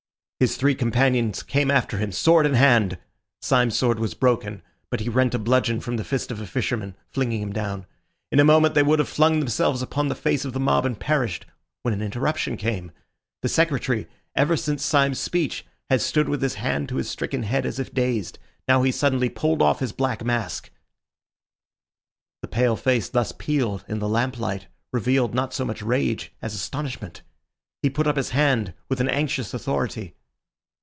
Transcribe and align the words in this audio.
His 0.41 0.57
three 0.57 0.73
companions 0.73 1.43
came 1.43 1.69
after 1.69 1.99
him 1.99 2.11
sword 2.11 2.47
in 2.47 2.55
hand. 2.55 2.97
Syme's 3.43 3.77
sword 3.77 3.99
was 3.99 4.15
broken, 4.15 4.63
but 4.89 4.99
he 4.99 5.07
rent 5.07 5.35
a 5.35 5.37
bludgeon 5.37 5.79
from 5.81 5.97
the 5.97 6.03
fist 6.03 6.31
of 6.31 6.41
a 6.41 6.47
fisherman, 6.47 6.95
flinging 7.11 7.43
him 7.43 7.53
down. 7.53 7.85
In 8.31 8.39
a 8.39 8.43
moment 8.43 8.73
they 8.73 8.81
would 8.81 8.97
have 8.97 9.07
flung 9.07 9.39
themselves 9.39 9.83
upon 9.83 10.07
the 10.07 10.15
face 10.15 10.43
of 10.43 10.53
the 10.53 10.59
mob 10.59 10.83
and 10.83 10.99
perished, 10.99 11.45
when 11.83 11.93
an 11.93 12.01
interruption 12.01 12.57
came. 12.57 12.91
The 13.43 13.49
Secretary, 13.49 14.07
ever 14.35 14.57
since 14.57 14.83
Syme's 14.83 15.19
speech, 15.19 15.63
had 15.91 16.01
stood 16.01 16.27
with 16.27 16.41
his 16.41 16.55
hand 16.55 16.89
to 16.89 16.95
his 16.95 17.07
stricken 17.07 17.43
head 17.43 17.63
as 17.67 17.77
if 17.77 17.93
dazed; 17.93 18.39
now 18.67 18.81
he 18.81 18.91
suddenly 18.91 19.29
pulled 19.29 19.61
off 19.61 19.79
his 19.79 19.91
black 19.91 20.25
mask. 20.25 20.71
The 22.41 22.47
pale 22.47 22.75
face 22.75 23.09
thus 23.09 23.31
peeled 23.31 23.85
in 23.87 23.99
the 23.99 24.09
lamplight 24.09 24.65
revealed 24.91 25.35
not 25.35 25.53
so 25.53 25.65
much 25.65 25.83
rage 25.83 26.33
as 26.41 26.55
astonishment. 26.55 27.21
He 27.83 27.91
put 27.91 28.07
up 28.07 28.17
his 28.17 28.31
hand 28.31 28.73
with 28.89 28.99
an 28.99 29.07
anxious 29.07 29.53
authority. 29.53 30.15